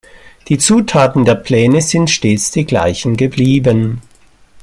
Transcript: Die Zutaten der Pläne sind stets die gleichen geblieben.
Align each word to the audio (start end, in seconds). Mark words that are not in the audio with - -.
Die 0.47 0.57
Zutaten 0.57 1.25
der 1.25 1.35
Pläne 1.35 1.79
sind 1.79 2.09
stets 2.09 2.49
die 2.49 2.65
gleichen 2.65 3.17
geblieben. 3.17 4.01